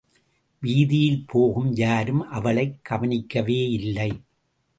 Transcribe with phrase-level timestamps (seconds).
[0.59, 4.21] வீதியில் போகும் யாரும் அவளைக் கவனிக்கவேயில்லை.